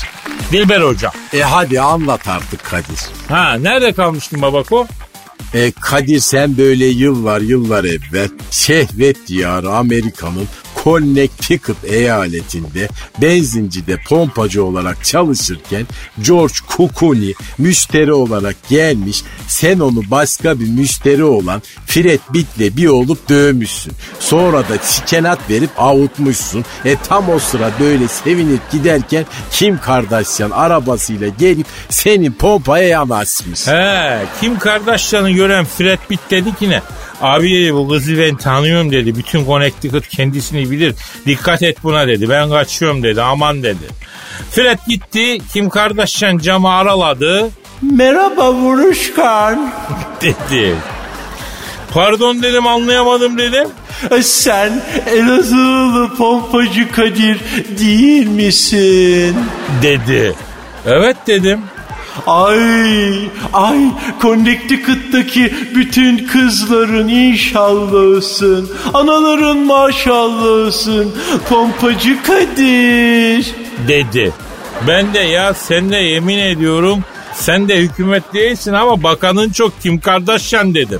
[0.52, 1.12] Dilber hocam.
[1.34, 3.00] E hadi anlat artık Kadir.
[3.28, 4.88] Ha nerede kalmıştın babako?
[5.54, 10.48] E Kadir sen böyle yıllar yıllar evvel şehvet diyarı Amerika'nın
[10.84, 12.88] Connecticut eyaletinde
[13.22, 15.88] benzincide pompacı olarak çalışırken
[16.22, 19.24] George Kukuni müşteri olarak gelmiş.
[19.48, 23.94] Sen onu başka bir müşteri olan Fred Bit'le bir olup dövmüşsün.
[24.20, 26.66] Sonra da çikenat verip avutmuşsun.
[26.86, 33.68] E tam o sıra böyle sevinip giderken Kim Kardashian arabasıyla gelip senin pompaya yanaşmış.
[33.68, 36.82] He Kim Kardashian'ı gören Fred Pitt dedi ki ne?
[37.22, 39.16] Abi bu kızı ben tanıyorum dedi.
[39.16, 40.96] Bütün Connecticut kendisini bilir.
[41.26, 42.30] Dikkat et buna dedi.
[42.30, 43.22] Ben kaçıyorum dedi.
[43.22, 43.86] Aman dedi.
[44.52, 45.38] Fred gitti.
[45.54, 47.50] Kim Kardashian camı araladı.
[47.82, 49.74] Merhaba vuruşkan.
[50.22, 50.76] Dedi.
[51.94, 53.68] Pardon dedim anlayamadım dedim.
[54.12, 57.40] E, Sen Elazığlı pompacı Kadir
[57.80, 59.38] değil misin?
[59.82, 60.34] Dedi.
[60.86, 61.62] Evet dedim.
[62.28, 63.78] Ay, ay
[64.22, 68.72] Connecticut'taki bütün kızların inşallahısın.
[68.94, 71.16] Anaların maşallahısın.
[71.50, 73.52] Pompacı Kadir.
[73.88, 74.34] Dedi.
[74.88, 80.00] Ben de ya sen de yemin ediyorum sen de hükümet değilsin ama bakanın çok Kim
[80.00, 81.00] Kardashian dedim.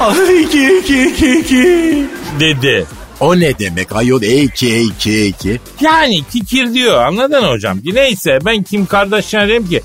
[0.00, 2.04] Ay ki ki ki ki.
[2.40, 2.86] Dedi.
[3.22, 5.60] O ne demek ayol eki eki eki.
[5.80, 7.78] Yani kikir diyor anladın hocam.
[7.84, 9.82] Neyse ben Kim Kardashian dedim ki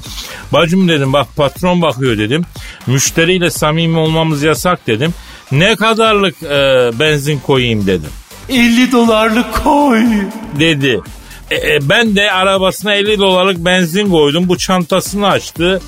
[0.53, 2.41] bacım dedim bak patron bakıyor dedim.
[2.87, 5.13] Müşteriyle samimi olmamız yasak dedim.
[5.51, 8.09] Ne kadarlık e, benzin koyayım dedim.
[8.49, 10.01] 50 dolarlık koy.
[10.59, 11.01] Dedi.
[11.51, 14.47] E, e, ben de arabasına 50 dolarlık benzin koydum.
[14.47, 15.81] Bu çantasını açtı.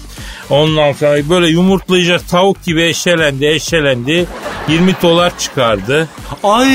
[0.49, 4.25] Ondan sonra böyle yumurtlayacak tavuk gibi eşelendi eşelendi.
[4.69, 6.10] 20 dolar çıkardı.
[6.43, 6.69] Ay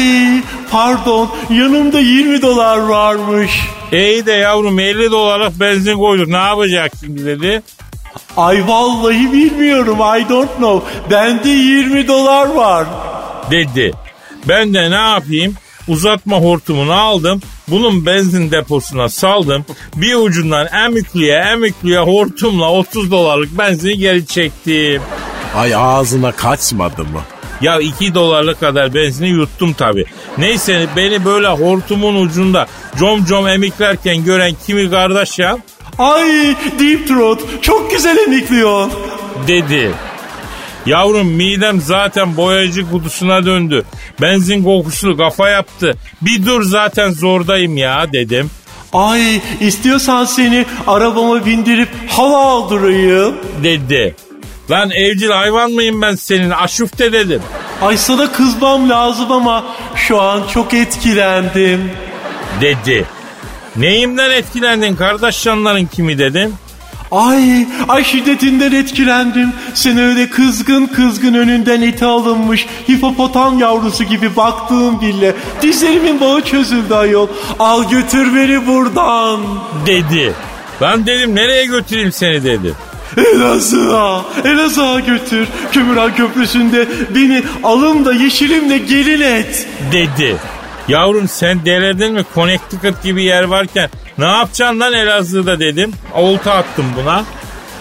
[0.70, 3.50] pardon yanımda 20 dolar varmış.
[3.92, 7.62] İyi de yavrum 50 dolarlık benzin koyduk ne yapacak şimdi dedi.
[8.36, 10.90] Ay vallahi bilmiyorum I don't know.
[11.10, 12.86] Bende 20 dolar var.
[13.50, 13.92] dedi.
[14.48, 15.54] Ben de ne yapayım?
[15.88, 17.40] Uzatma hortumunu aldım.
[17.68, 19.64] Bunun benzin deposuna saldım.
[19.96, 25.02] Bir ucundan emikliye emikliye hortumla 30 dolarlık benzini geri çektim.
[25.56, 27.20] Ay ağzına kaçmadı mı?
[27.60, 30.04] Ya 2 dolarlık kadar benzini yuttum tabi.
[30.38, 32.66] Neyse beni böyle hortumun ucunda
[32.98, 35.58] com com emiklerken gören kimi kardeş ya
[35.98, 38.90] Ay Deep Throat çok güzel emikliyor.
[39.48, 39.90] dedi.
[40.86, 43.84] Yavrum midem zaten boyacı kutusuna döndü.
[44.20, 45.94] Benzin kokusunu kafa yaptı.
[46.22, 48.50] Bir dur zaten zordayım ya dedim.
[48.92, 53.34] Ay istiyorsan seni arabama bindirip hava aldırayım.
[53.62, 54.16] Dedi.
[54.70, 57.42] Lan evcil hayvan mıyım ben senin aşufte dedim.
[57.82, 59.64] Ay sana kızmam lazım ama
[59.96, 61.90] şu an çok etkilendim.
[62.60, 63.06] Dedi.
[63.76, 66.54] Neyimden etkilendin kardeşcanların kimi dedim.
[67.10, 69.52] Ay, ay şiddetinden etkilendim.
[69.74, 75.34] Sen öyle kızgın kızgın önünden eti alınmış hipopotam yavrusu gibi baktığım bile.
[75.62, 77.28] Dizlerimin bağı çözüldü ayol.
[77.58, 79.40] Al götür beni buradan.
[79.86, 80.32] Dedi.
[80.80, 82.74] Ben dedim nereye götüreyim seni dedi.
[83.16, 85.48] Elazığ'a, Elazığ'a götür.
[85.72, 89.66] Kömürhan Köprüsü'nde beni alın da yeşilimle gelin et.
[89.92, 90.36] Dedi.
[90.88, 92.24] Yavrum sen delirdin mi?
[92.34, 95.92] Connecticut gibi yer varken ne yapacaksın lan Elazığ'da dedim.
[96.14, 97.24] Olta attım buna.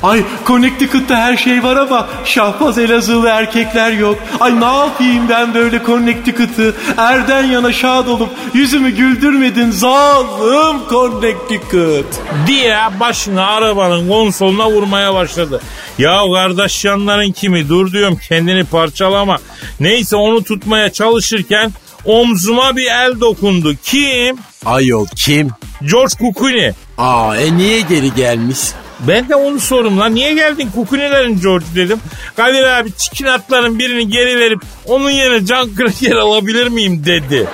[0.04, 4.18] Ay Connecticut'ta her şey var ama şahbaz Elazığlı erkekler yok.
[4.40, 6.76] Ay ne yapayım ben böyle Connecticut'ı?
[6.98, 12.06] Erden yana şad olup yüzümü güldürmedin zalim Connecticut.
[12.48, 15.62] diye başını arabanın konsoluna vurmaya başladı.
[15.98, 19.38] Ya kardeş yanların kimi dur diyorum kendini parçalama.
[19.80, 21.72] Neyse onu tutmaya çalışırken
[22.06, 23.76] omzuma bir el dokundu.
[23.84, 24.38] Kim?
[24.66, 25.50] Ayol kim?
[25.92, 26.74] George Kukuni.
[26.98, 28.60] Aa e niye geri gelmiş?
[29.08, 30.16] Ben de onu sorum lan.
[30.16, 32.00] Niye geldin Kukunilerin George dedim.
[32.36, 37.48] Kadir abi çikin atların birini geri verip onun yerine can kraker alabilir miyim dedi.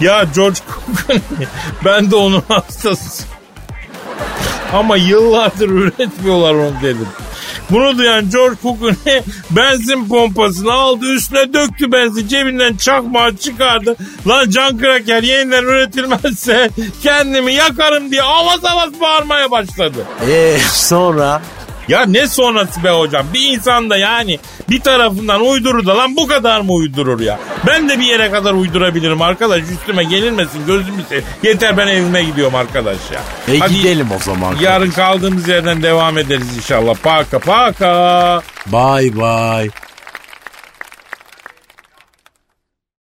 [0.00, 1.20] Ya George Kukuni
[1.84, 3.24] ben de onun hastası.
[4.72, 7.08] Ama yıllardır üretmiyorlar onu dedim.
[7.70, 13.96] Bunu duyan George Clooney benzin pompasını aldı üstüne döktü benzin cebinden çakmağı çıkardı.
[14.26, 16.70] Lan can kraker yeniden üretilmezse
[17.02, 20.06] kendimi yakarım diye avaz avaz bağırmaya başladı.
[20.28, 21.42] Eee sonra?
[21.88, 23.26] Ya ne sonrası be hocam?
[23.34, 24.38] Bir insan da yani
[24.70, 27.38] bir tarafından uydurur da lan bu kadar mı uydurur ya?
[27.66, 29.62] Ben de bir yere kadar uydurabilirim arkadaş.
[29.62, 31.24] Üstüme gelinmesin gözümü seveyim.
[31.42, 33.54] Yeter ben evime gidiyorum arkadaş ya.
[33.54, 34.56] E Hadi gidelim o zaman.
[34.60, 36.94] Yarın kaldığımız yerden devam ederiz inşallah.
[37.02, 38.42] Paka paka.
[38.66, 39.70] Bye bye.